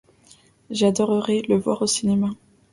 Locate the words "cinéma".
1.85-2.31